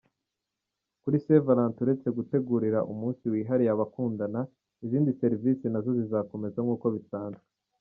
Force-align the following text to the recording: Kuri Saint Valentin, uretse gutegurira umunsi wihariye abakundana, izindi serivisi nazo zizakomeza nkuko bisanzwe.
Kuri 1.01 1.17
Saint 1.25 1.43
Valentin, 1.47 1.81
uretse 1.85 2.07
gutegurira 2.17 2.79
umunsi 2.91 3.23
wihariye 3.33 3.71
abakundana, 3.73 4.41
izindi 4.85 5.11
serivisi 5.21 5.65
nazo 5.69 5.91
zizakomeza 5.99 6.57
nkuko 6.65 6.85
bisanzwe. 6.95 7.45